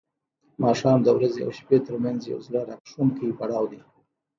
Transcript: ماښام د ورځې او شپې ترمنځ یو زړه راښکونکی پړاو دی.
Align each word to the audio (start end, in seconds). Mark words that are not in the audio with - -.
ماښام 0.63 0.99
د 1.03 1.07
ورځې 1.17 1.41
او 1.45 1.51
شپې 1.59 1.77
ترمنځ 1.87 2.21
یو 2.31 2.39
زړه 2.47 2.61
راښکونکی 2.69 3.29
پړاو 3.39 3.65
دی. 3.71 3.81